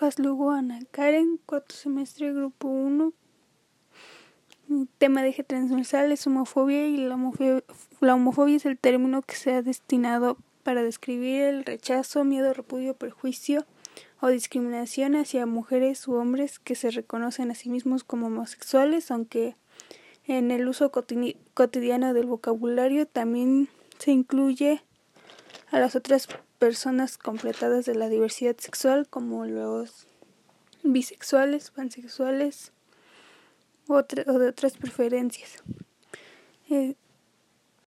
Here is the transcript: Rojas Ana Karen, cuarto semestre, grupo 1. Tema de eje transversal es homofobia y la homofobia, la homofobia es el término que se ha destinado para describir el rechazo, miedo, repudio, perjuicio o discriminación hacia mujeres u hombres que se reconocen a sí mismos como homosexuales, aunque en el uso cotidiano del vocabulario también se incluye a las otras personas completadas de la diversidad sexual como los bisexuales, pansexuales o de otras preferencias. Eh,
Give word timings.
Rojas 0.00 0.16
Ana 0.18 0.80
Karen, 0.92 1.38
cuarto 1.44 1.74
semestre, 1.74 2.32
grupo 2.32 2.68
1. 2.68 3.12
Tema 4.96 5.22
de 5.22 5.28
eje 5.28 5.44
transversal 5.44 6.10
es 6.10 6.26
homofobia 6.26 6.86
y 6.86 6.96
la 6.96 7.16
homofobia, 7.16 7.62
la 8.00 8.14
homofobia 8.14 8.56
es 8.56 8.64
el 8.64 8.78
término 8.78 9.20
que 9.20 9.34
se 9.34 9.52
ha 9.52 9.60
destinado 9.60 10.38
para 10.62 10.82
describir 10.82 11.42
el 11.42 11.66
rechazo, 11.66 12.24
miedo, 12.24 12.54
repudio, 12.54 12.94
perjuicio 12.94 13.66
o 14.22 14.28
discriminación 14.28 15.16
hacia 15.16 15.44
mujeres 15.44 16.08
u 16.08 16.14
hombres 16.14 16.58
que 16.58 16.76
se 16.76 16.90
reconocen 16.90 17.50
a 17.50 17.54
sí 17.54 17.68
mismos 17.68 18.02
como 18.02 18.28
homosexuales, 18.28 19.10
aunque 19.10 19.54
en 20.24 20.50
el 20.50 20.66
uso 20.66 20.90
cotidiano 20.92 22.14
del 22.14 22.24
vocabulario 22.24 23.04
también 23.04 23.68
se 23.98 24.12
incluye 24.12 24.82
a 25.70 25.78
las 25.78 25.96
otras 25.96 26.28
personas 26.58 27.18
completadas 27.18 27.86
de 27.86 27.94
la 27.94 28.08
diversidad 28.08 28.56
sexual 28.58 29.08
como 29.08 29.46
los 29.46 30.06
bisexuales, 30.82 31.70
pansexuales 31.70 32.72
o 33.88 34.02
de 34.02 34.48
otras 34.48 34.76
preferencias. 34.76 35.62
Eh, 36.68 36.94